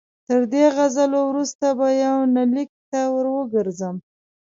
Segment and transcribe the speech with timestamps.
[0.27, 3.95] تر دې غزلو وروسته به یونلیک ته ور وګرځم.